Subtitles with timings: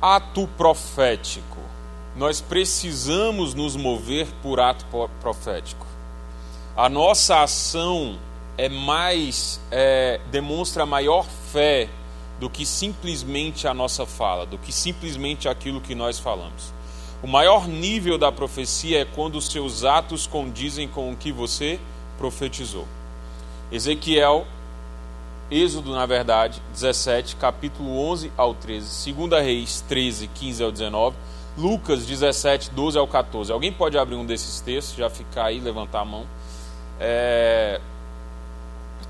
[0.00, 1.58] ato profético.
[2.14, 4.86] Nós precisamos nos mover por ato
[5.20, 5.86] profético.
[6.76, 8.18] A nossa ação
[8.58, 11.88] é mais é, demonstra maior fé
[12.38, 16.72] do que simplesmente a nossa fala, do que simplesmente aquilo que nós falamos.
[17.22, 21.80] O maior nível da profecia é quando os seus atos condizem com o que você
[22.18, 22.86] profetizou.
[23.72, 24.46] Ezequiel,
[25.50, 31.16] Êxodo, na verdade, 17, capítulo 11 ao 13, 2 Reis 13, 15 ao 19,
[31.56, 33.52] Lucas 17, 12 ao 14.
[33.52, 36.26] Alguém pode abrir um desses textos, já ficar aí, levantar a mão.
[36.98, 37.80] É...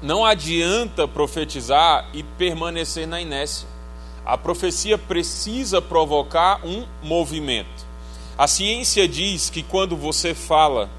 [0.03, 3.67] Não adianta profetizar e permanecer na inércia.
[4.25, 7.87] A profecia precisa provocar um movimento.
[8.37, 10.91] A ciência diz que quando você fala,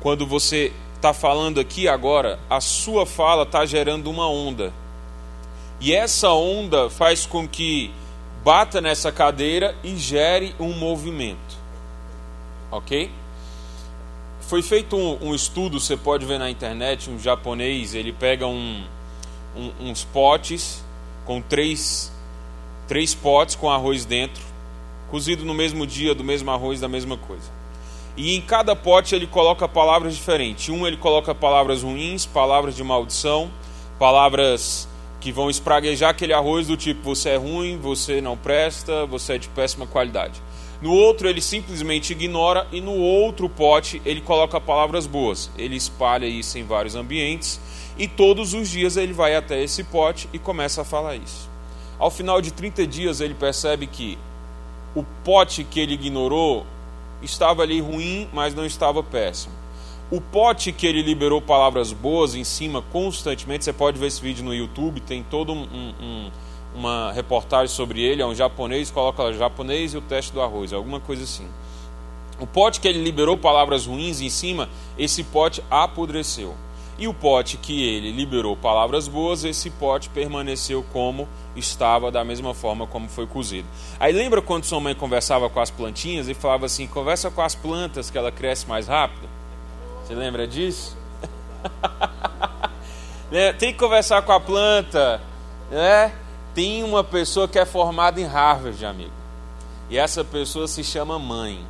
[0.00, 4.72] quando você está falando aqui agora, a sua fala está gerando uma onda.
[5.80, 7.90] E essa onda faz com que
[8.44, 11.58] bata nessa cadeira e gere um movimento.
[12.70, 13.10] Ok?
[14.42, 18.84] Foi feito um, um estudo, você pode ver na internet, um japonês, ele pega um,
[19.56, 20.84] um, uns potes
[21.24, 22.12] com três,
[22.86, 24.44] três potes com arroz dentro,
[25.10, 27.61] cozido no mesmo dia, do mesmo arroz, da mesma coisa.
[28.16, 30.68] E em cada pote ele coloca palavras diferentes.
[30.68, 33.50] Um ele coloca palavras ruins, palavras de maldição,
[33.98, 34.88] palavras
[35.20, 39.38] que vão espraguejar aquele arroz do tipo você é ruim, você não presta, você é
[39.38, 40.42] de péssima qualidade.
[40.82, 45.48] No outro ele simplesmente ignora e no outro pote ele coloca palavras boas.
[45.56, 47.60] Ele espalha isso em vários ambientes
[47.96, 51.48] e todos os dias ele vai até esse pote e começa a falar isso.
[52.00, 54.18] Ao final de 30 dias ele percebe que
[54.92, 56.66] o pote que ele ignorou
[57.22, 59.54] estava ali ruim, mas não estava péssimo.
[60.10, 64.44] O pote que ele liberou palavras boas em cima constantemente, você pode ver esse vídeo
[64.44, 66.30] no YouTube, tem todo um, um,
[66.74, 70.72] uma reportagem sobre ele, é um japonês, coloca lá, japonês e o teste do arroz,
[70.72, 71.48] alguma coisa assim.
[72.38, 76.54] O pote que ele liberou palavras ruins em cima, esse pote apodreceu.
[76.98, 81.26] E o pote que ele liberou palavras boas, esse pote permaneceu como
[81.56, 83.66] estava, da mesma forma como foi cozido.
[83.98, 87.54] Aí lembra quando sua mãe conversava com as plantinhas e falava assim: conversa com as
[87.54, 89.28] plantas que ela cresce mais rápido?
[90.04, 90.96] Você lembra disso?
[93.32, 93.50] Né?
[93.54, 95.18] Tem que conversar com a planta.
[95.70, 96.12] Né?
[96.54, 99.10] Tem uma pessoa que é formada em Harvard, amigo.
[99.88, 101.66] E essa pessoa se chama mãe.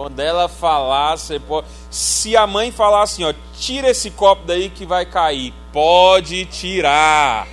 [0.00, 1.66] Quando ela falar, você pode.
[1.90, 5.52] Se a mãe falar assim, ó, tira esse copo daí que vai cair.
[5.74, 7.46] Pode tirar.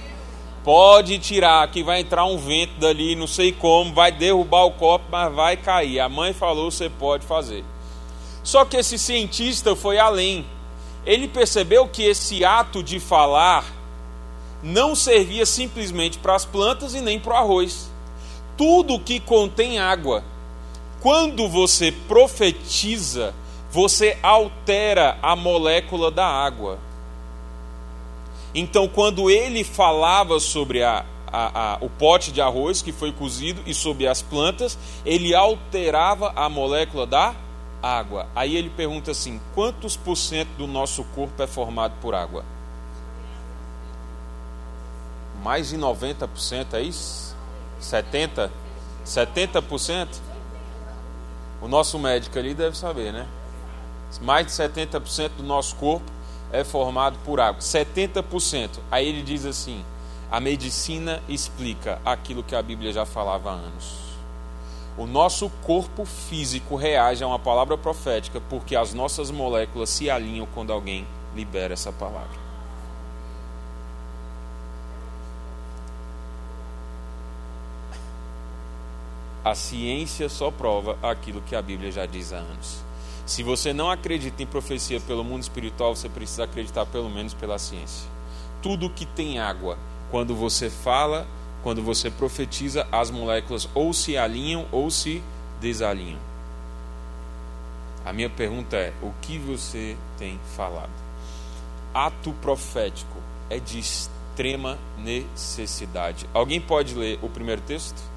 [0.64, 5.04] Pode tirar, que vai entrar um vento dali, não sei como, vai derrubar o copo,
[5.12, 6.00] mas vai cair.
[6.00, 7.66] A mãe falou, você pode fazer.
[8.44, 10.46] Só que esse cientista foi além.
[11.06, 13.66] Ele percebeu que esse ato de falar
[14.64, 17.92] não servia simplesmente para as plantas e nem para o arroz.
[18.56, 20.24] Tudo que contém água
[21.08, 23.34] quando você profetiza,
[23.72, 26.80] você altera a molécula da água.
[28.54, 33.62] Então, quando ele falava sobre a, a, a, o pote de arroz que foi cozido
[33.66, 37.34] e sobre as plantas, ele alterava a molécula da
[37.82, 38.28] água.
[38.36, 42.44] Aí ele pergunta assim: quantos por cento do nosso corpo é formado por água?
[45.42, 47.34] Mais de 90%, é isso?
[47.82, 48.50] 70%?
[49.06, 50.27] 70%?
[51.62, 53.28] O nosso médico ali deve saber, né?
[54.22, 56.06] Mais de 70% do nosso corpo
[56.52, 57.60] é formado por água.
[57.62, 58.80] 70%.
[58.92, 59.84] Aí ele diz assim:
[60.32, 64.08] a medicina explica aquilo que a Bíblia já falava há anos.
[64.98, 70.48] O nosso corpo físico reage a uma palavra profética porque as nossas moléculas se alinham
[70.54, 72.47] quando alguém libera essa palavra.
[79.48, 82.84] A ciência só prova aquilo que a Bíblia já diz há anos.
[83.26, 87.58] Se você não acredita em profecia pelo mundo espiritual, você precisa acreditar pelo menos pela
[87.58, 88.10] ciência.
[88.62, 89.78] Tudo que tem água,
[90.12, 91.26] quando você fala,
[91.64, 95.24] quando você profetiza, as moléculas ou se alinham ou se
[95.62, 96.20] desalinham.
[98.04, 100.92] A minha pergunta é: o que você tem falado?
[101.94, 103.18] Ato profético
[103.50, 106.28] é de extrema necessidade.
[106.34, 108.17] Alguém pode ler o primeiro texto?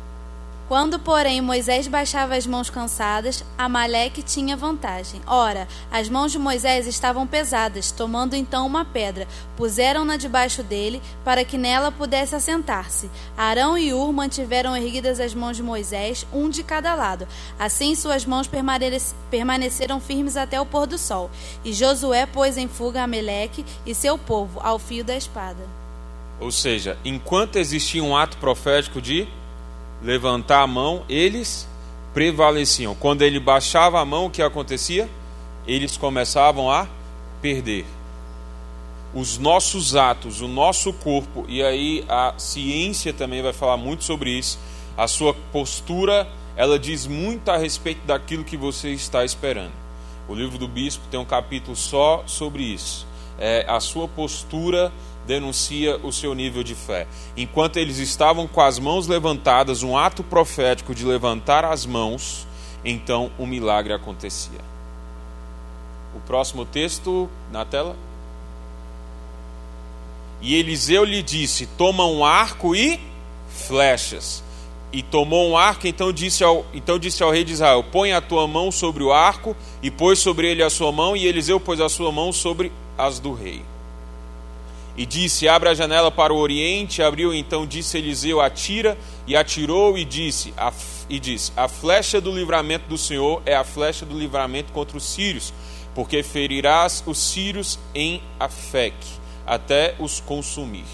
[0.71, 5.21] Quando, porém, Moisés baixava as mãos cansadas, Amaleque tinha vantagem.
[5.27, 9.27] Ora, as mãos de Moisés estavam pesadas, tomando então uma pedra,
[9.57, 13.11] puseram-na debaixo dele, para que nela pudesse assentar-se.
[13.37, 17.27] Arão e Ur mantiveram erguidas as mãos de Moisés, um de cada lado.
[17.59, 18.49] Assim suas mãos
[19.29, 21.33] permaneceram firmes até o pôr do sol.
[21.65, 25.69] E Josué pôs em fuga Amaleque e seu povo ao fio da espada.
[26.39, 29.27] Ou seja, enquanto existia um ato profético de
[30.03, 31.69] levantar a mão, eles
[32.13, 32.95] prevaleciam.
[32.95, 35.09] Quando ele baixava a mão, o que acontecia?
[35.67, 36.87] Eles começavam a
[37.41, 37.87] perder.
[39.15, 44.31] Os nossos atos, o nosso corpo, e aí a ciência também vai falar muito sobre
[44.31, 44.59] isso,
[44.97, 49.73] a sua postura, ela diz muito a respeito daquilo que você está esperando.
[50.29, 53.07] O livro do bispo tem um capítulo só sobre isso.
[53.39, 54.93] É, a sua postura
[55.27, 57.07] denuncia o seu nível de fé.
[57.37, 62.47] Enquanto eles estavam com as mãos levantadas, um ato profético de levantar as mãos,
[62.85, 64.61] então o um milagre acontecia.
[66.15, 67.97] O próximo texto na tela.
[70.41, 72.99] E Eliseu lhe disse: Toma um arco e
[73.49, 74.43] flechas.
[74.93, 78.21] E tomou um arco, então disse, ao, então disse ao rei de Israel: Põe a
[78.21, 81.81] tua mão sobre o arco, e pôs sobre ele a sua mão, e Eliseu pôs
[81.81, 83.63] a sua mão sobre as do rei.
[85.01, 87.03] E disse: Abra a janela para o oriente.
[87.03, 88.99] Abriu então, disse Eliseu: Atira.
[89.27, 90.71] E atirou e disse: a,
[91.09, 95.05] E disse: A flecha do livramento do Senhor é a flecha do livramento contra os
[95.05, 95.55] sírios,
[95.95, 99.09] porque ferirás os sírios em Afeque,
[99.47, 100.85] até os consumir.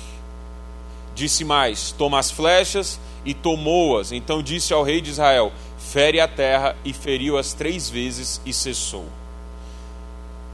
[1.13, 4.13] Disse mais: Toma as flechas e tomou-as.
[4.13, 9.07] Então disse ao rei de Israel: Fere a terra, e feriu-as três vezes e cessou.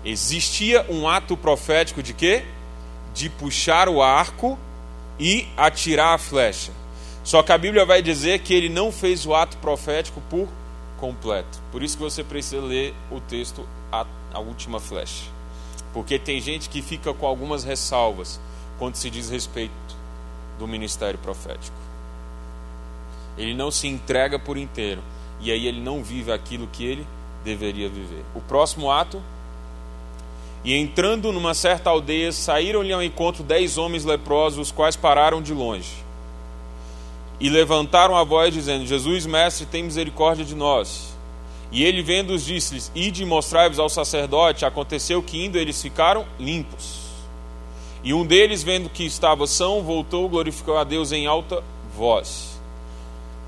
[0.03, 2.47] Existia um ato profético de quê?
[3.15, 4.59] De puxar o arco
[5.19, 6.73] e atirar a flecha.
[7.25, 10.49] Só que a Bíblia vai dizer que ele não fez o ato profético por
[10.99, 11.61] completo.
[11.71, 15.25] Por isso que você precisa ler o texto a, a última flecha.
[15.93, 18.41] Porque tem gente que fica com algumas ressalvas
[18.79, 19.73] quando se diz respeito
[20.59, 21.77] do ministério profético.
[23.37, 25.03] Ele não se entrega por inteiro.
[25.41, 27.07] E aí ele não vive aquilo que ele
[27.45, 28.25] deveria viver.
[28.35, 29.23] O próximo ato.
[30.65, 35.53] E entrando numa certa aldeia, saíram-lhe ao encontro dez homens leprosos, os quais pararam de
[35.53, 35.91] longe.
[37.41, 41.17] E levantaram a voz, dizendo: Jesus, mestre, tem misericórdia de nós.
[41.73, 44.65] E ele, vendo-os, disse-lhes: Ide e mostrai-vos ao sacerdote.
[44.65, 47.01] Aconteceu que, indo, eles ficaram limpos.
[48.05, 51.63] E um deles, vendo que estava são, voltou, glorificou a Deus em alta
[51.97, 52.61] voz.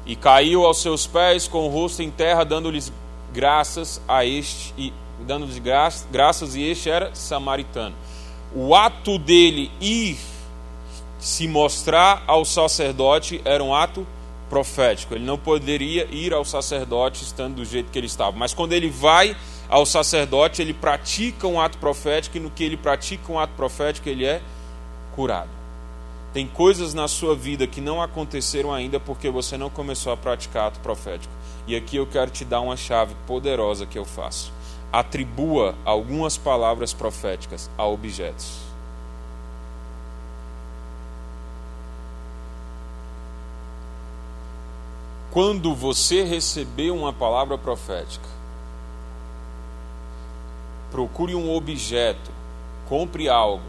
[0.06, 2.92] E caiu aos seus pés com o rosto em terra, dando-lhes
[3.32, 7.94] graças a este, e dando-lhes graças, graças, e este era samaritano.
[8.54, 10.18] O ato dele ir
[11.18, 14.06] se mostrar ao sacerdote era um ato
[14.48, 15.14] profético.
[15.14, 18.36] Ele não poderia ir ao sacerdote estando do jeito que ele estava.
[18.36, 19.36] Mas quando ele vai
[19.68, 24.08] ao sacerdote, ele pratica um ato profético, e no que ele pratica um ato profético,
[24.08, 24.40] ele é
[25.14, 25.50] curado.
[26.32, 30.68] Tem coisas na sua vida que não aconteceram ainda porque você não começou a praticar
[30.68, 31.32] ato profético.
[31.66, 34.52] E aqui eu quero te dar uma chave poderosa que eu faço.
[34.94, 38.60] Atribua algumas palavras proféticas a objetos.
[45.32, 48.28] Quando você receber uma palavra profética,
[50.92, 52.30] procure um objeto,
[52.88, 53.66] compre algo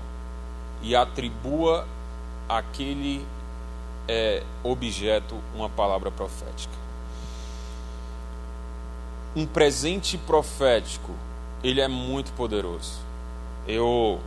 [0.83, 1.87] e atribua
[2.47, 3.25] aquele
[4.07, 6.84] é, objeto uma palavra profética.
[9.35, 11.11] Um presente profético,
[11.63, 12.99] ele é muito poderoso.
[13.67, 14.19] Eu,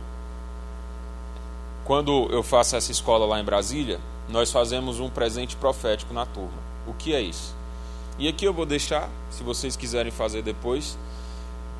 [1.85, 6.69] quando eu faço essa escola lá em Brasília, nós fazemos um presente profético na turma.
[6.85, 7.55] O que é isso?
[8.19, 10.97] E aqui eu vou deixar, se vocês quiserem fazer depois,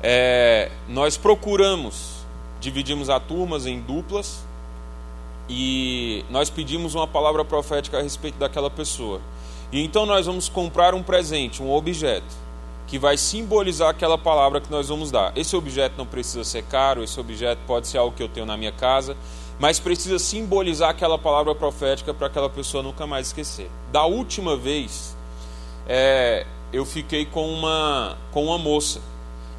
[0.02, 2.24] é, nós procuramos,
[2.60, 4.42] dividimos a turmas em duplas
[5.48, 9.20] e nós pedimos uma palavra profética a respeito daquela pessoa.
[9.70, 12.34] E então nós vamos comprar um presente, um objeto,
[12.90, 15.32] que vai simbolizar aquela palavra que nós vamos dar.
[15.36, 18.56] Esse objeto não precisa ser caro, esse objeto pode ser algo que eu tenho na
[18.56, 19.16] minha casa,
[19.60, 23.70] mas precisa simbolizar aquela palavra profética para aquela pessoa nunca mais esquecer.
[23.92, 25.16] Da última vez,
[25.86, 29.00] é, eu fiquei com uma, com uma moça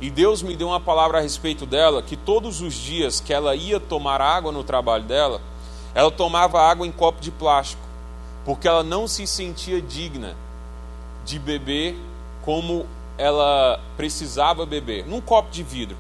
[0.02, 3.56] e Deus me deu uma palavra a respeito dela, que todos os dias que ela
[3.56, 5.40] ia tomar água no trabalho dela,
[5.96, 7.82] ela tomava água em copo de plástico,
[8.44, 10.36] porque ela não se sentia digna
[11.24, 11.96] de beber
[12.42, 12.86] como
[13.18, 15.98] ela precisava beber, num copo de vidro.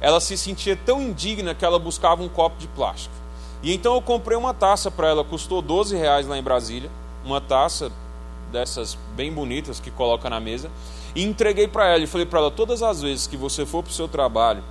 [0.00, 3.14] Ela se sentia tão indigna que ela buscava um copo de plástico.
[3.62, 6.90] E então eu comprei uma taça para ela, custou 12 reais lá em Brasília,
[7.24, 7.92] uma taça
[8.50, 10.70] dessas bem bonitas que coloca na mesa.
[11.14, 13.90] E entreguei para ela e falei para ela: todas as vezes que você for para
[13.90, 14.62] o seu trabalho,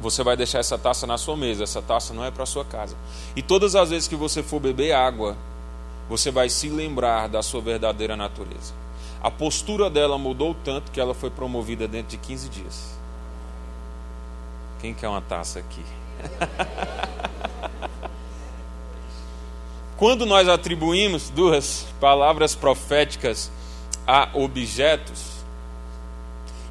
[0.00, 2.96] você vai deixar essa taça na sua mesa, essa taça não é para sua casa.
[3.34, 5.36] E todas as vezes que você for beber água,
[6.08, 8.72] você vai se lembrar da sua verdadeira natureza.
[9.22, 12.98] A postura dela mudou tanto que ela foi promovida dentro de 15 dias.
[14.80, 15.82] Quem quer uma taça aqui?
[19.96, 23.50] Quando nós atribuímos duas palavras proféticas
[24.06, 25.36] a objetos,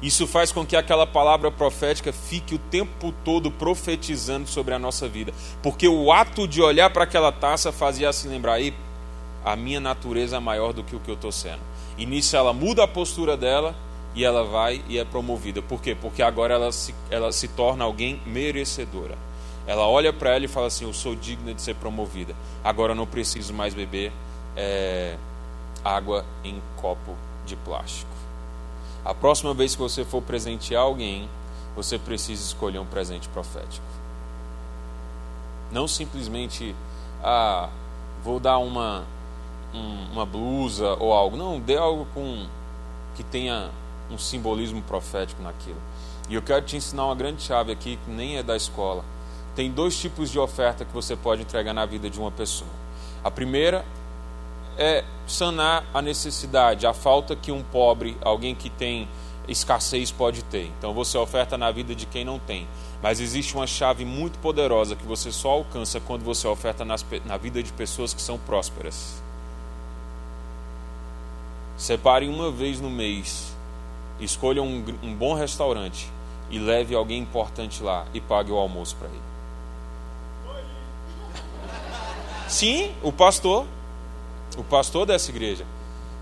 [0.00, 5.08] isso faz com que aquela palavra profética fique o tempo todo profetizando sobre a nossa
[5.08, 5.32] vida.
[5.62, 8.60] Porque o ato de olhar para aquela taça fazia se lembrar,
[9.44, 11.60] a minha natureza é maior do que o que eu estou sendo.
[12.04, 13.74] Nisso ela muda a postura dela
[14.14, 15.62] e ela vai e é promovida.
[15.62, 15.94] Por quê?
[15.94, 19.16] Porque agora ela se, ela se torna alguém merecedora.
[19.66, 22.34] Ela olha para ela e fala assim: Eu sou digna de ser promovida.
[22.62, 24.12] Agora eu não preciso mais beber
[24.56, 25.16] é,
[25.84, 28.10] água em copo de plástico.
[29.04, 31.28] A próxima vez que você for presentear alguém,
[31.76, 33.86] você precisa escolher um presente profético.
[35.70, 36.74] Não simplesmente,
[37.22, 37.68] ah,
[38.24, 39.04] vou dar uma,
[39.74, 41.36] um, uma blusa ou algo.
[41.36, 42.46] Não, dê algo com
[43.14, 43.70] que tenha
[44.10, 45.80] um simbolismo profético naquilo.
[46.28, 49.04] E eu quero te ensinar uma grande chave aqui que nem é da escola.
[49.54, 52.70] Tem dois tipos de oferta que você pode entregar na vida de uma pessoa.
[53.24, 53.84] A primeira
[54.76, 59.08] é sanar a necessidade, a falta que um pobre, alguém que tem
[59.48, 60.70] escassez pode ter.
[60.78, 62.66] Então você oferta na vida de quem não tem.
[63.02, 67.36] Mas existe uma chave muito poderosa que você só alcança quando você oferta nas, na
[67.36, 69.22] vida de pessoas que são prósperas.
[71.76, 73.54] Separe uma vez no mês,
[74.18, 76.10] escolha um, um bom restaurante
[76.50, 79.20] e leve alguém importante lá e pague o almoço para ele.
[82.48, 83.66] Sim, o pastor
[84.56, 85.64] o pastor dessa igreja.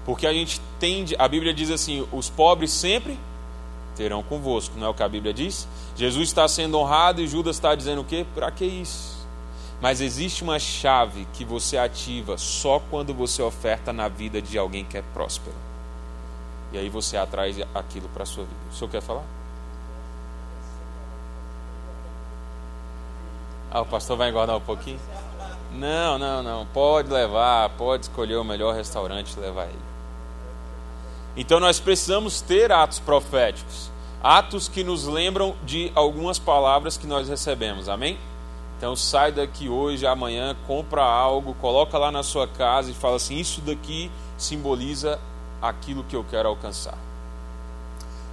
[0.04, 3.18] Porque a gente tende, a Bíblia diz assim: os pobres sempre
[3.96, 5.68] terão convosco, não é o que a Bíblia diz?
[5.96, 8.26] Jesus está sendo honrado e Judas está dizendo o quê?
[8.34, 9.13] Para que isso?
[9.84, 14.82] Mas existe uma chave que você ativa só quando você oferta na vida de alguém
[14.82, 15.54] que é próspero.
[16.72, 18.56] E aí você atrai aquilo para a sua vida.
[18.72, 19.24] O senhor quer falar?
[23.70, 24.98] Ah, o pastor vai engordar um pouquinho?
[25.70, 26.64] Não, não, não.
[26.64, 29.84] Pode levar, pode escolher o melhor restaurante e levar ele.
[31.36, 33.90] Então nós precisamos ter atos proféticos,
[34.22, 37.86] atos que nos lembram de algumas palavras que nós recebemos.
[37.86, 38.18] Amém?
[38.76, 43.36] Então sai daqui hoje, amanhã, compra algo, coloca lá na sua casa e fala assim:
[43.36, 45.18] isso daqui simboliza
[45.62, 46.98] aquilo que eu quero alcançar.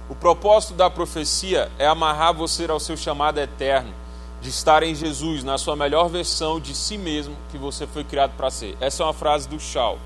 [0.08, 3.94] O propósito da profecia é amarrar você ao seu chamado eterno
[4.42, 8.32] de estar em Jesus, na sua melhor versão de si mesmo que você foi criado
[8.36, 8.76] para ser.
[8.80, 9.98] Essa é uma frase do Shaw.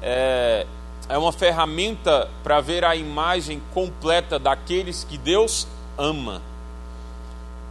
[0.00, 0.64] É,
[1.08, 5.66] é uma ferramenta para ver a imagem completa daqueles que Deus
[5.98, 6.40] ama.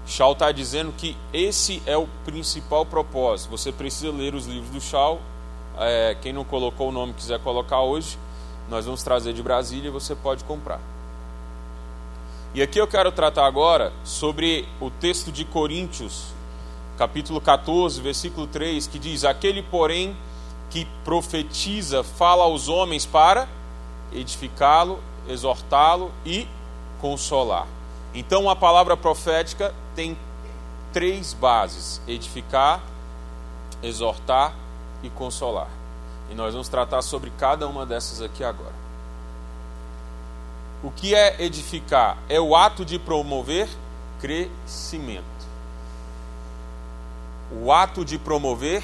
[0.06, 3.50] Shaw está dizendo que esse é o principal propósito.
[3.50, 5.20] Você precisa ler os livros do Shaw.
[5.78, 8.18] É, quem não colocou o nome quiser colocar hoje,
[8.70, 10.80] nós vamos trazer de Brasília e você pode comprar.
[12.54, 16.28] E aqui eu quero tratar agora sobre o texto de Coríntios,
[16.98, 20.16] capítulo 14, versículo 3, que diz: Aquele, porém,
[20.70, 23.48] que profetiza, fala aos homens para
[24.14, 26.48] edificá-lo, exortá-lo e
[27.02, 27.68] consolar.
[28.14, 30.18] Então, a palavra profética tem
[30.94, 32.82] três bases: edificar,
[33.82, 34.54] exortar
[35.02, 35.70] e consolar.
[36.30, 38.74] E nós vamos tratar sobre cada uma dessas aqui agora.
[40.84, 42.18] O que é edificar?
[42.30, 43.68] É o ato de promover
[44.20, 45.24] crescimento.
[47.52, 48.84] O ato de promover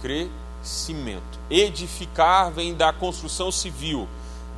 [0.00, 1.38] crescimento.
[1.48, 4.08] Edificar vem da construção civil,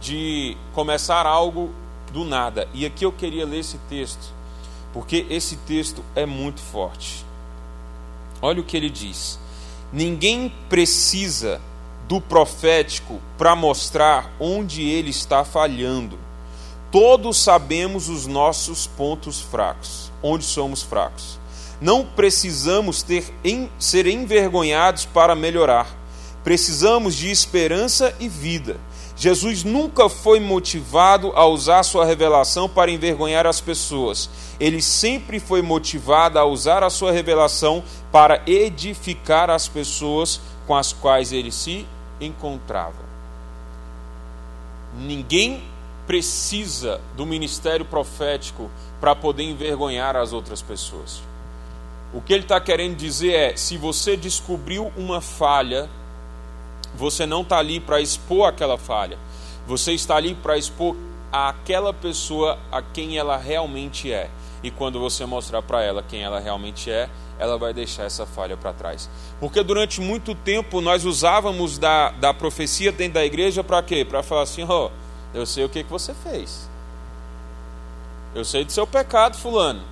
[0.00, 1.70] de começar algo
[2.12, 2.68] do nada.
[2.74, 4.32] E aqui eu queria ler esse texto,
[4.92, 7.24] porque esse texto é muito forte.
[8.40, 9.38] Olha o que ele diz:
[9.92, 11.60] Ninguém precisa
[12.08, 16.18] do profético para mostrar onde ele está falhando
[16.92, 21.38] Todos sabemos os nossos pontos fracos, onde somos fracos.
[21.80, 25.88] Não precisamos ter em, ser envergonhados para melhorar.
[26.44, 28.78] Precisamos de esperança e vida.
[29.16, 34.28] Jesus nunca foi motivado a usar sua revelação para envergonhar as pessoas.
[34.58, 40.92] Ele sempre foi motivado a usar a sua revelação para edificar as pessoas com as
[40.92, 41.86] quais ele se
[42.20, 43.02] encontrava.
[44.94, 45.62] Ninguém
[46.06, 51.22] precisa do ministério profético para poder envergonhar as outras pessoas.
[52.12, 55.88] O que ele está querendo dizer é: se você descobriu uma falha,
[56.94, 59.18] você não está ali para expor aquela falha,
[59.66, 60.96] você está ali para expor
[61.30, 64.30] aquela pessoa a quem ela realmente é.
[64.62, 67.08] E quando você mostrar para ela quem ela realmente é,
[67.38, 69.10] ela vai deixar essa falha para trás.
[69.40, 74.04] Porque durante muito tempo nós usávamos da, da profecia dentro da igreja para quê?
[74.04, 74.86] Para falar assim: ó.
[74.86, 75.02] Oh,
[75.34, 76.68] eu sei o que, que você fez.
[78.34, 79.82] Eu sei do seu pecado, fulano.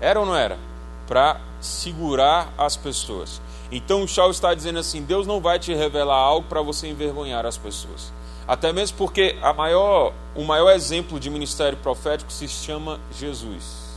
[0.00, 0.58] Era ou não era?
[1.06, 3.40] Para segurar as pessoas.
[3.70, 7.46] Então o Shaw está dizendo assim: Deus não vai te revelar algo para você envergonhar
[7.46, 8.12] as pessoas.
[8.46, 13.88] Até mesmo porque a maior, o maior exemplo de ministério profético se chama Jesus.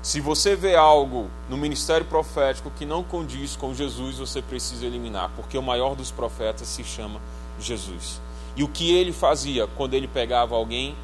[0.00, 5.30] Se você vê algo no ministério profético que não condiz com Jesus, você precisa eliminar,
[5.36, 7.20] porque o maior dos profetas se chama
[7.60, 8.20] Jesus.
[8.56, 10.96] E o que ele fazia quando ele pegava alguém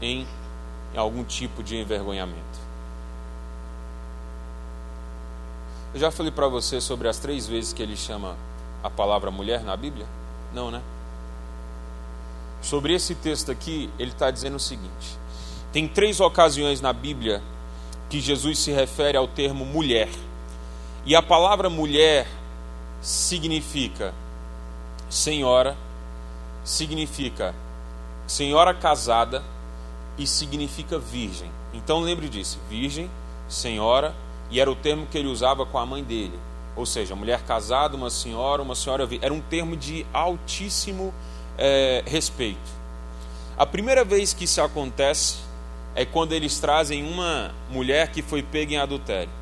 [0.00, 0.26] em
[0.96, 2.61] algum tipo de envergonhamento?
[5.94, 8.36] Eu já falei para você sobre as três vezes que ele chama
[8.82, 10.06] a palavra mulher na Bíblia?
[10.52, 10.82] Não, né?
[12.62, 15.18] Sobre esse texto aqui, ele está dizendo o seguinte:
[15.72, 17.42] tem três ocasiões na Bíblia
[18.08, 20.08] que Jesus se refere ao termo mulher.
[21.04, 22.26] E a palavra mulher
[23.00, 24.14] significa
[25.10, 25.76] senhora,
[26.64, 27.54] significa
[28.26, 29.42] senhora casada
[30.16, 31.50] e significa virgem.
[31.74, 33.10] Então lembre disso: virgem,
[33.48, 34.14] senhora,
[34.52, 36.38] e era o termo que ele usava com a mãe dele.
[36.76, 39.08] Ou seja, mulher casada, uma senhora, uma senhora.
[39.22, 41.12] Era um termo de altíssimo
[41.56, 42.70] é, respeito.
[43.56, 45.38] A primeira vez que isso acontece
[45.94, 49.32] é quando eles trazem uma mulher que foi pega em adultério.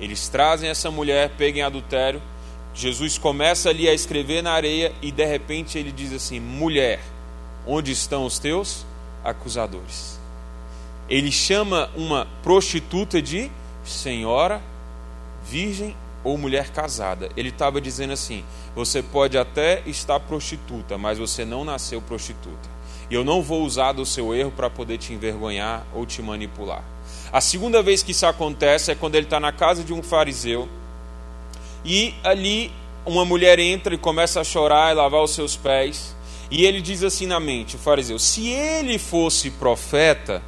[0.00, 2.20] Eles trazem essa mulher pega em adultério.
[2.74, 7.00] Jesus começa ali a escrever na areia e de repente ele diz assim: Mulher,
[7.64, 8.84] onde estão os teus
[9.24, 10.18] acusadores?
[11.08, 13.50] Ele chama uma prostituta de
[13.86, 14.62] senhora,
[15.44, 17.30] virgem ou mulher casada.
[17.36, 22.76] Ele estava dizendo assim: você pode até estar prostituta, mas você não nasceu prostituta.
[23.08, 26.82] E eu não vou usar do seu erro para poder te envergonhar ou te manipular.
[27.32, 30.68] A segunda vez que isso acontece é quando ele está na casa de um fariseu
[31.84, 32.72] e ali
[33.04, 36.16] uma mulher entra e começa a chorar e lavar os seus pés.
[36.50, 40.42] E ele diz assim na mente, o fariseu: se ele fosse profeta,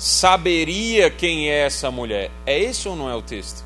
[0.00, 2.30] saberia quem é essa mulher.
[2.46, 3.62] É esse ou não é o texto?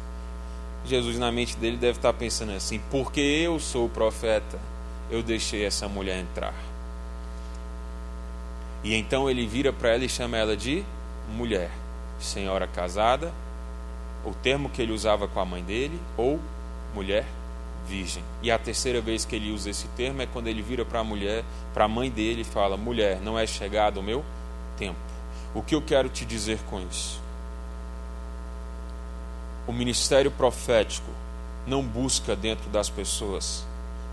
[0.84, 4.58] Jesus, na mente dele, deve estar pensando assim: porque eu sou o profeta,
[5.08, 6.54] eu deixei essa mulher entrar.
[8.82, 10.84] E então ele vira para ela e chama ela de
[11.34, 11.70] mulher,
[12.18, 13.32] senhora casada,
[14.24, 16.40] o termo que ele usava com a mãe dele, ou
[16.92, 17.24] mulher
[17.86, 18.24] virgem.
[18.42, 21.04] E a terceira vez que ele usa esse termo é quando ele vira para a
[21.04, 24.24] mulher, para a mãe dele e fala: mulher, não é chegado o meu
[24.76, 25.13] tempo.
[25.54, 27.20] O que eu quero te dizer com isso?
[29.68, 31.10] O ministério profético
[31.64, 33.64] não busca dentro das pessoas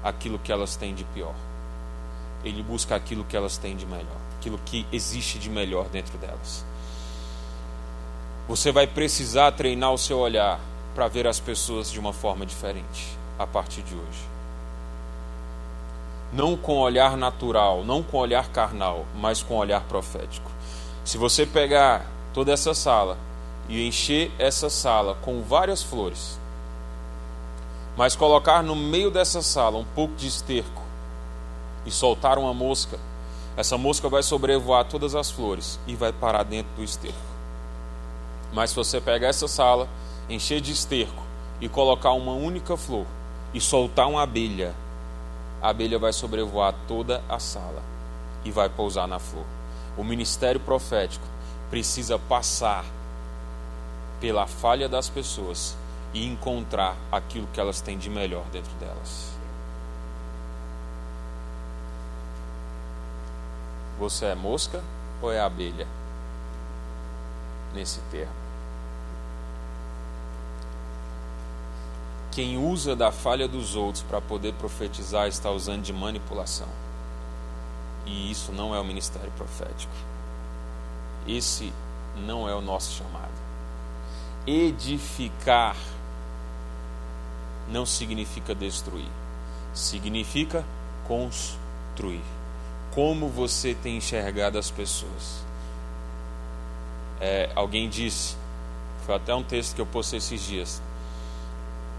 [0.03, 1.33] aquilo que elas têm de pior.
[2.43, 6.63] Ele busca aquilo que elas têm de melhor, aquilo que existe de melhor dentro delas.
[8.47, 10.59] Você vai precisar treinar o seu olhar
[10.93, 14.29] para ver as pessoas de uma forma diferente a partir de hoje.
[16.31, 20.51] Não com olhar natural, não com olhar carnal, mas com olhar profético.
[21.03, 23.17] Se você pegar toda essa sala
[23.67, 26.39] e encher essa sala com várias flores,
[27.97, 30.81] mas colocar no meio dessa sala um pouco de esterco
[31.85, 32.99] e soltar uma mosca,
[33.57, 37.17] essa mosca vai sobrevoar todas as flores e vai parar dentro do esterco.
[38.53, 39.89] Mas se você pegar essa sala,
[40.29, 41.23] encher de esterco
[41.59, 43.05] e colocar uma única flor
[43.53, 44.73] e soltar uma abelha,
[45.61, 47.81] a abelha vai sobrevoar toda a sala
[48.45, 49.60] e vai pousar na flor.
[49.97, 51.25] O ministério profético
[51.69, 52.85] precisa passar
[54.19, 55.75] pela falha das pessoas
[56.13, 59.31] e encontrar aquilo que elas têm de melhor dentro delas.
[63.99, 64.81] Você é mosca
[65.21, 65.87] ou é abelha?
[67.73, 68.41] Nesse termo.
[72.31, 76.67] Quem usa da falha dos outros para poder profetizar está usando de manipulação.
[78.05, 79.93] E isso não é o ministério profético.
[81.27, 81.71] Esse
[82.15, 83.31] não é o nosso chamado.
[84.45, 85.75] Edificar
[87.69, 89.07] não significa destruir,
[89.73, 90.65] significa
[91.07, 92.23] construir.
[92.93, 95.45] Como você tem enxergado as pessoas?
[97.19, 98.35] É, alguém disse,
[99.05, 100.81] foi até um texto que eu postei esses dias.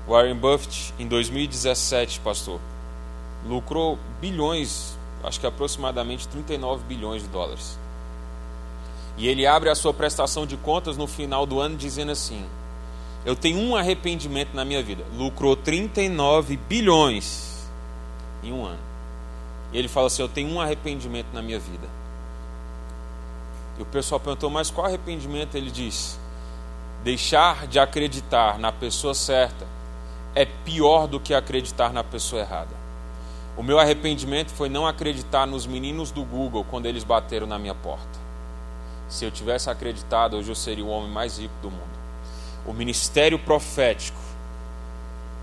[0.07, 2.61] Warren Buffett, em 2017, pastor,
[3.47, 7.79] lucrou bilhões, acho que aproximadamente 39 bilhões de dólares.
[9.17, 12.45] E ele abre a sua prestação de contas no final do ano dizendo assim:
[13.25, 15.05] Eu tenho um arrependimento na minha vida.
[15.17, 17.69] Lucrou 39 bilhões
[18.43, 18.81] em um ano.
[19.73, 21.89] E ele fala assim: Eu tenho um arrependimento na minha vida.
[23.79, 25.55] E o pessoal perguntou: Mas qual arrependimento?
[25.55, 26.19] Ele diz:
[27.05, 29.67] Deixar de acreditar na pessoa certa
[30.35, 32.82] é pior do que acreditar na pessoa errada.
[33.57, 37.75] O meu arrependimento foi não acreditar nos meninos do Google quando eles bateram na minha
[37.75, 38.19] porta.
[39.09, 42.03] Se eu tivesse acreditado, hoje eu seria o homem mais rico do mundo.
[42.65, 44.19] O ministério profético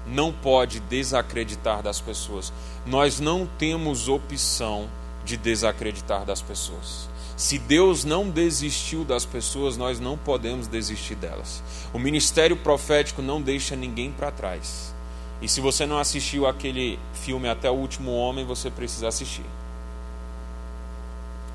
[0.07, 2.51] não pode desacreditar das pessoas.
[2.85, 4.89] Nós não temos opção
[5.23, 7.07] de desacreditar das pessoas.
[7.37, 11.63] Se Deus não desistiu das pessoas, nós não podemos desistir delas.
[11.93, 14.93] O ministério profético não deixa ninguém para trás.
[15.41, 19.45] E se você não assistiu aquele filme Até o Último Homem, você precisa assistir.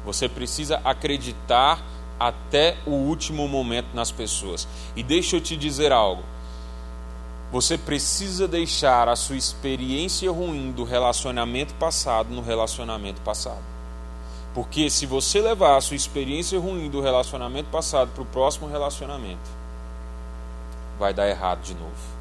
[0.05, 1.83] Você precisa acreditar
[2.19, 4.69] até o último momento nas pessoas.
[4.95, 6.23] E deixa eu te dizer algo.
[7.51, 13.63] Você precisa deixar a sua experiência ruim do relacionamento passado no relacionamento passado.
[14.55, 19.51] Porque se você levar a sua experiência ruim do relacionamento passado para o próximo relacionamento,
[20.99, 22.14] vai dar errado de novo.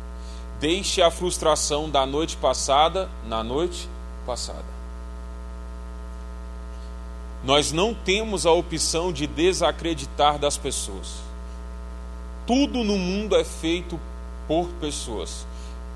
[0.64, 3.90] Deixe a frustração da noite passada na noite
[4.26, 4.64] passada.
[7.44, 11.16] Nós não temos a opção de desacreditar das pessoas.
[12.48, 14.00] Tudo no mundo é feito
[14.48, 15.46] por pessoas.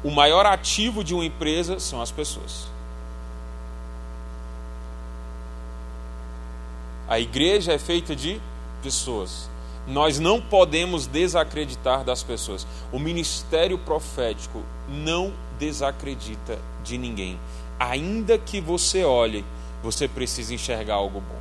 [0.03, 2.67] O maior ativo de uma empresa são as pessoas.
[7.07, 8.41] A igreja é feita de
[8.83, 9.49] pessoas.
[9.87, 12.67] Nós não podemos desacreditar das pessoas.
[12.91, 17.39] O ministério profético não desacredita de ninguém.
[17.79, 19.45] Ainda que você olhe,
[19.81, 21.39] você precisa enxergar algo bom.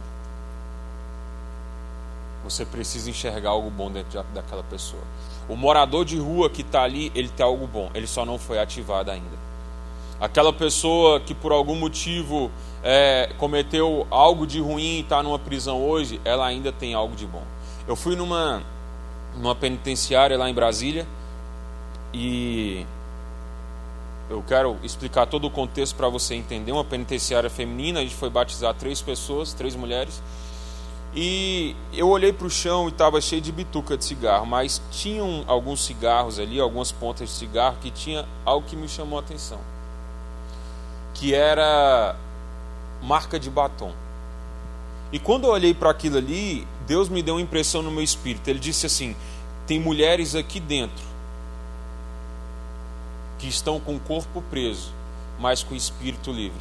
[2.45, 5.03] Você precisa enxergar algo bom dentro daquela pessoa.
[5.49, 8.61] O morador de rua que está ali, ele tem algo bom, ele só não foi
[8.61, 9.47] ativado ainda.
[10.21, 12.51] Aquela pessoa que por algum motivo
[12.85, 17.27] é, cometeu algo de ruim e está numa prisão hoje, ela ainda tem algo de
[17.27, 17.43] bom.
[17.87, 18.63] Eu fui numa,
[19.37, 21.07] numa penitenciária lá em Brasília
[22.13, 22.85] e
[24.29, 26.73] eu quero explicar todo o contexto para você entender.
[26.73, 30.21] Uma penitenciária feminina, a gente foi batizar três pessoas, três mulheres.
[31.15, 35.45] E eu olhei para o chão e estava cheio de bituca de cigarro, mas tinham
[35.47, 39.61] alguns cigarros ali, algumas pontas de cigarro, que tinha algo que me chamou a atenção.
[41.15, 42.17] Que era
[43.01, 43.93] marca de batom.
[45.13, 48.49] E quando eu olhei para aquilo ali, Deus me deu uma impressão no meu espírito.
[48.49, 49.17] Ele disse assim:
[49.67, 51.05] tem mulheres aqui dentro
[53.39, 54.93] que estão com o corpo preso,
[55.39, 56.61] mas com o espírito livre.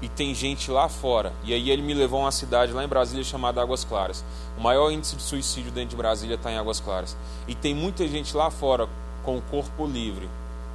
[0.00, 1.32] E tem gente lá fora.
[1.42, 4.24] E aí ele me levou a uma cidade lá em Brasília chamada Águas Claras.
[4.56, 7.16] O maior índice de suicídio dentro de Brasília está em Águas Claras.
[7.48, 8.88] E tem muita gente lá fora
[9.24, 10.28] com o corpo livre,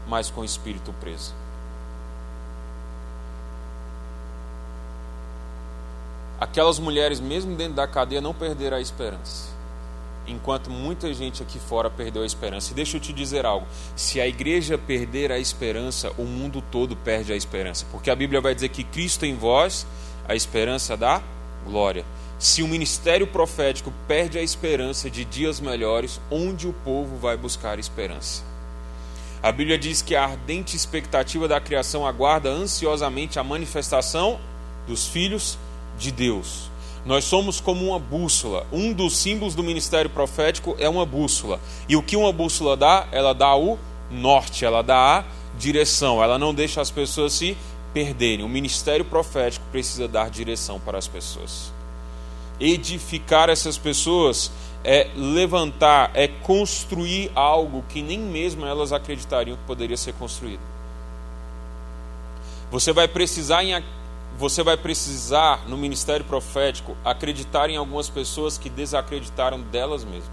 [0.08, 1.34] mas com o espírito preso.
[6.44, 9.52] Aquelas mulheres, mesmo dentro da cadeia, não perderam a esperança.
[10.28, 12.72] Enquanto muita gente aqui fora perdeu a esperança.
[12.72, 16.96] E deixa eu te dizer algo: se a igreja perder a esperança, o mundo todo
[16.96, 17.86] perde a esperança.
[17.92, 19.86] Porque a Bíblia vai dizer que Cristo em vós,
[20.28, 21.22] a esperança da
[21.66, 22.06] glória.
[22.40, 27.80] Se o ministério profético perde a esperança de dias melhores, onde o povo vai buscar
[27.80, 28.44] esperança?
[29.42, 34.40] A Bíblia diz que a ardente expectativa da criação aguarda ansiosamente a manifestação
[34.88, 35.58] dos filhos
[35.98, 36.72] de Deus.
[37.06, 38.66] Nós somos como uma bússola.
[38.72, 41.60] Um dos símbolos do ministério profético é uma bússola.
[41.88, 43.08] E o que uma bússola dá?
[43.12, 43.78] Ela dá o
[44.10, 45.24] norte, ela dá a
[45.58, 46.24] direção.
[46.24, 47.58] Ela não deixa as pessoas se
[47.94, 48.46] perderem.
[48.46, 51.74] O ministério profético precisa dar direção para as pessoas.
[52.60, 54.50] Edificar essas pessoas
[54.84, 60.62] é levantar, é construir algo que nem mesmo elas acreditariam que poderia ser construído.
[62.72, 63.74] Você vai precisar em
[64.38, 70.32] você vai precisar, no ministério profético, acreditar em algumas pessoas que desacreditaram delas mesmas.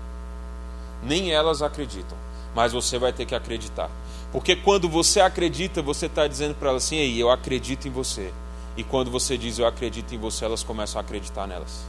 [1.02, 2.16] Nem elas acreditam,
[2.54, 3.90] mas você vai ter que acreditar.
[4.32, 8.32] Porque quando você acredita, você está dizendo para elas assim: Ei, eu acredito em você.
[8.76, 11.84] E quando você diz eu acredito em você, elas começam a acreditar nelas.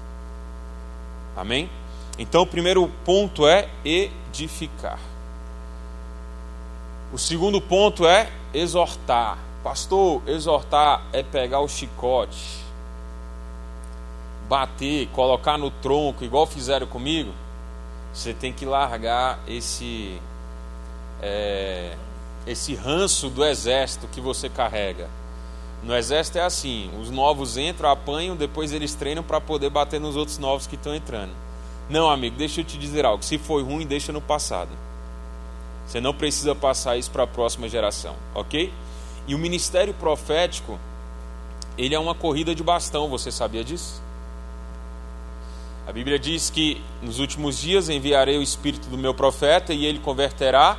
[1.36, 1.69] Amém?
[2.17, 5.00] Então, o primeiro ponto é edificar.
[7.13, 9.38] O segundo ponto é exortar.
[9.63, 12.60] Pastor, exortar é pegar o chicote,
[14.50, 17.32] bater, colocar no tronco, igual fizeram comigo.
[18.13, 20.19] Você tem que largar esse
[21.21, 21.95] é,
[22.45, 25.08] esse ranço do exército que você carrega.
[25.84, 30.15] No exército é assim: os novos entram, apanham, depois eles treinam para poder bater nos
[30.15, 31.32] outros novos que estão entrando.
[31.89, 33.24] Não, amigo, deixa eu te dizer algo.
[33.24, 34.69] Se foi ruim, deixa no passado.
[35.86, 38.71] Você não precisa passar isso para a próxima geração, ok?
[39.27, 40.79] E o ministério profético,
[41.77, 44.01] ele é uma corrida de bastão, você sabia disso?
[45.88, 49.99] A Bíblia diz que nos últimos dias enviarei o espírito do meu profeta e ele
[49.99, 50.77] converterá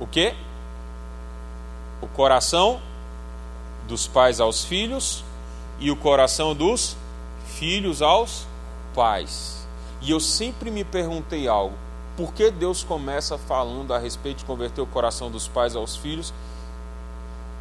[0.00, 0.34] o quê?
[2.00, 2.80] O coração
[3.86, 5.24] dos pais aos filhos
[5.78, 6.96] e o coração dos
[7.46, 8.46] filhos aos
[8.94, 9.66] pais.
[10.00, 11.76] E eu sempre me perguntei algo:
[12.16, 16.32] por que Deus começa falando a respeito de converter o coração dos pais aos filhos,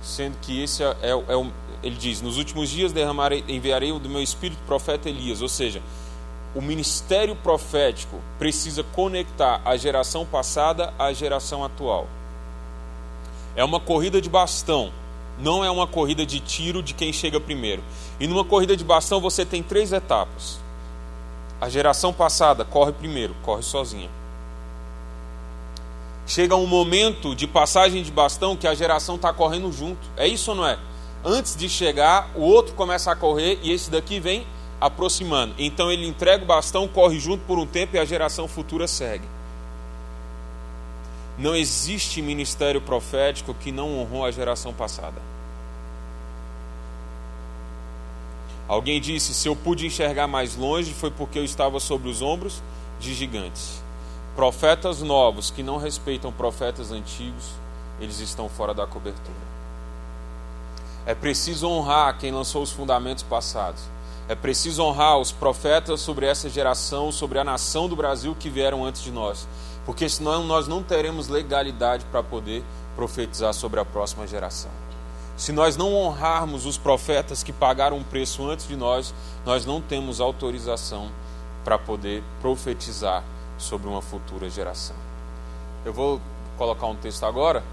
[0.07, 1.51] sendo que esse é, é, é
[1.83, 5.81] ele diz: Nos últimos dias derramarei, enviarei do meu espírito profeta Elias, ou seja,
[6.55, 12.07] o ministério profético precisa conectar a geração passada à geração atual.
[13.55, 14.91] É uma corrida de bastão,
[15.37, 17.83] não é uma corrida de tiro de quem chega primeiro.
[18.19, 20.59] E numa corrida de bastão você tem três etapas.
[21.59, 24.09] A geração passada corre primeiro, corre sozinha.
[26.27, 30.05] Chega um momento de passagem de bastão que a geração está correndo junto.
[30.17, 30.77] É isso ou não é?
[31.23, 34.45] Antes de chegar, o outro começa a correr e esse daqui vem
[34.79, 35.55] aproximando.
[35.57, 39.25] Então ele entrega o bastão, corre junto por um tempo e a geração futura segue.
[41.37, 45.21] Não existe ministério profético que não honrou a geração passada.
[48.67, 52.61] Alguém disse: Se eu pude enxergar mais longe, foi porque eu estava sobre os ombros
[52.99, 53.86] de gigantes.
[54.37, 57.53] Profetas novos que não respeitam profetas antigos,
[57.99, 59.33] eles estão fora da cobertura.
[61.07, 63.81] É preciso honrar quem lançou os fundamentos passados.
[64.29, 68.85] É preciso honrar os profetas sobre essa geração, sobre a nação do Brasil que vieram
[68.85, 69.47] antes de nós.
[69.87, 72.63] Porque senão nós não teremos legalidade para poder
[72.95, 74.69] profetizar sobre a próxima geração.
[75.35, 79.81] Se nós não honrarmos os profetas que pagaram um preço antes de nós, nós não
[79.81, 81.09] temos autorização
[81.63, 83.23] para poder profetizar
[83.57, 84.95] sobre uma futura geração.
[85.85, 86.21] Eu vou
[86.57, 87.63] colocar um texto agora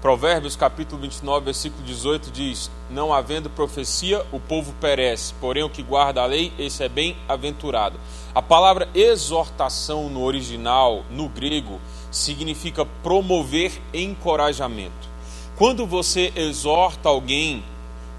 [0.00, 5.82] Provérbios capítulo 29, versículo 18 diz: Não havendo profecia, o povo perece, porém o que
[5.82, 8.00] guarda a lei, esse é bem-aventurado.
[8.34, 11.78] A palavra exortação no original, no grego,
[12.10, 15.10] significa promover encorajamento.
[15.54, 17.62] Quando você exorta alguém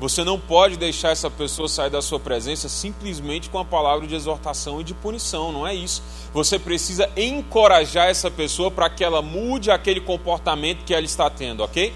[0.01, 4.15] você não pode deixar essa pessoa sair da sua presença simplesmente com a palavra de
[4.15, 6.01] exortação e de punição, não é isso.
[6.33, 11.61] Você precisa encorajar essa pessoa para que ela mude aquele comportamento que ela está tendo,
[11.61, 11.93] ok?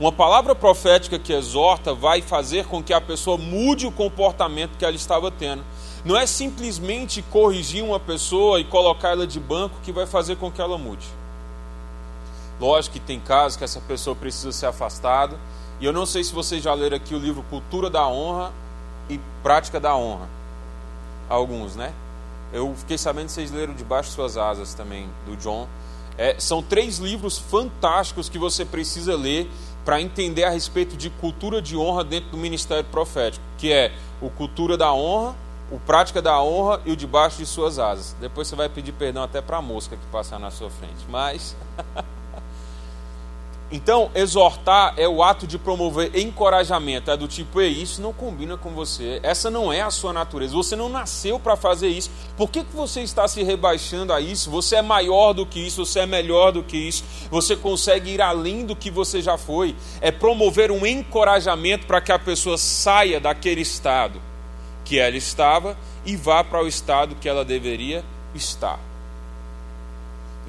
[0.00, 4.84] Uma palavra profética que exorta vai fazer com que a pessoa mude o comportamento que
[4.86, 5.62] ela estava tendo.
[6.06, 10.50] Não é simplesmente corrigir uma pessoa e colocar ela de banco que vai fazer com
[10.50, 11.06] que ela mude.
[12.58, 15.38] Lógico que tem casos que essa pessoa precisa ser afastada
[15.82, 18.52] e eu não sei se vocês já leram aqui o livro Cultura da Honra
[19.10, 20.28] e Prática da Honra.
[21.28, 21.92] Alguns, né?
[22.52, 25.66] Eu fiquei sabendo que vocês leram Debaixo de Suas Asas também, do John.
[26.16, 29.50] É, são três livros fantásticos que você precisa ler
[29.84, 34.30] para entender a respeito de cultura de honra dentro do ministério profético, que é o
[34.30, 35.34] Cultura da Honra,
[35.68, 38.14] o Prática da Honra e o Debaixo de Suas Asas.
[38.20, 41.04] Depois você vai pedir perdão até para a mosca que passar na sua frente.
[41.08, 41.56] Mas
[43.72, 47.10] Então, exortar é o ato de promover encorajamento.
[47.10, 49.18] É do tipo, Ei, isso não combina com você.
[49.22, 50.54] Essa não é a sua natureza.
[50.54, 52.10] Você não nasceu para fazer isso.
[52.36, 54.50] Por que, que você está se rebaixando a isso?
[54.50, 57.02] Você é maior do que isso, você é melhor do que isso.
[57.30, 59.74] Você consegue ir além do que você já foi.
[60.02, 64.20] É promover um encorajamento para que a pessoa saia daquele estado
[64.84, 68.04] que ela estava e vá para o estado que ela deveria
[68.34, 68.91] estar.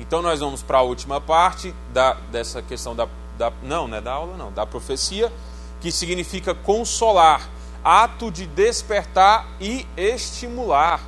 [0.05, 3.53] Então nós vamos para a última parte da, dessa questão da, da.
[3.63, 5.31] Não, não é da aula, não, da profecia,
[5.79, 7.49] que significa consolar,
[7.81, 10.99] ato de despertar e estimular.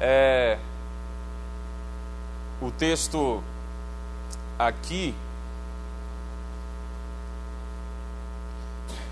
[0.00, 0.58] É,
[2.60, 3.40] o texto
[4.58, 5.14] aqui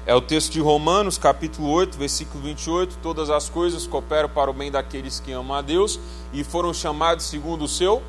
[0.07, 2.99] é o texto de Romanos, capítulo 8, versículo 28.
[3.01, 6.01] Todas as coisas cooperam para o bem daqueles que amam a Deus
[6.33, 8.03] e foram chamados segundo o seu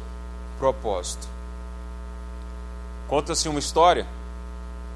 [0.61, 1.27] propósito.
[3.07, 4.05] Conta-se uma história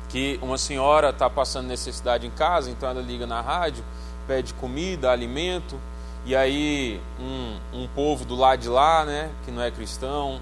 [0.09, 3.83] que uma senhora está passando necessidade em casa, então ela liga na rádio,
[4.27, 5.75] pede comida, alimento,
[6.23, 10.35] e aí um, um povo do lado de lá, né, que não é cristão,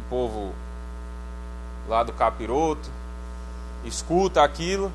[0.00, 0.54] um povo
[1.86, 2.88] lá do capiroto,
[3.84, 4.90] escuta aquilo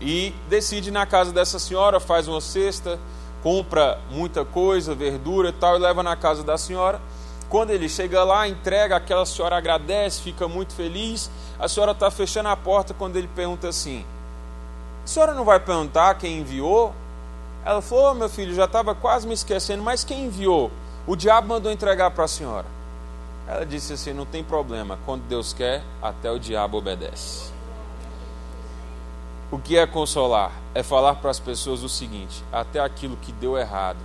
[0.00, 2.96] e decide na casa dessa senhora, faz uma cesta,
[3.42, 7.00] compra muita coisa, verdura e tal, e leva na casa da senhora.
[7.50, 11.28] Quando ele chega lá, entrega, aquela senhora agradece, fica muito feliz.
[11.58, 14.06] A senhora está fechando a porta quando ele pergunta assim:
[15.04, 16.94] A senhora não vai perguntar quem enviou?
[17.64, 20.70] Ela falou: oh, Meu filho, já estava quase me esquecendo, mas quem enviou?
[21.08, 22.66] O diabo mandou entregar para a senhora.
[23.48, 27.50] Ela disse assim: Não tem problema, quando Deus quer, até o diabo obedece.
[29.50, 30.52] O que é consolar?
[30.72, 33.98] É falar para as pessoas o seguinte: até aquilo que deu errado,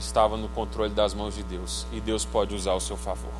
[0.00, 3.32] estava no controle das mãos de Deus e Deus pode usar o seu favor.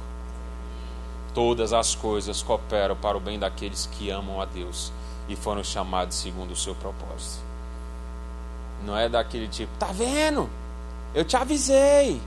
[1.34, 4.92] Todas as coisas cooperam para o bem daqueles que amam a Deus
[5.28, 7.42] e foram chamados segundo o seu propósito.
[8.84, 10.48] Não é daquele tipo, tá vendo?
[11.14, 12.20] Eu te avisei.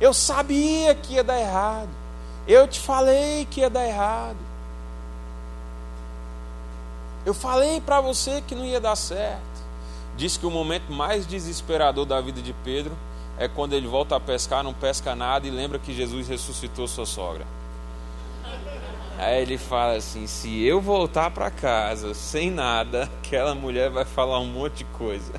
[0.00, 1.90] Eu sabia que ia dar errado.
[2.46, 4.38] Eu te falei que ia dar errado.
[7.24, 9.40] Eu falei para você que não ia dar certo.
[10.16, 12.96] Diz que o momento mais desesperador da vida de Pedro
[13.40, 17.06] é quando ele volta a pescar, não pesca nada e lembra que Jesus ressuscitou sua
[17.06, 17.46] sogra.
[19.18, 24.38] Aí ele fala assim: se eu voltar para casa sem nada, aquela mulher vai falar
[24.40, 25.32] um monte de coisa.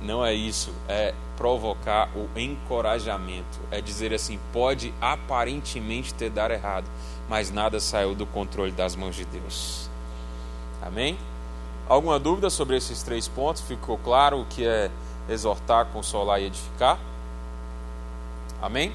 [0.00, 3.60] Não é isso, é provocar o encorajamento.
[3.70, 6.86] É dizer assim: pode aparentemente ter dado errado,
[7.28, 9.90] mas nada saiu do controle das mãos de Deus.
[10.80, 11.18] Amém?
[11.86, 13.60] Alguma dúvida sobre esses três pontos?
[13.60, 14.90] Ficou claro o que é
[15.30, 16.98] exortar, consolar e edificar?
[18.60, 18.92] Amém?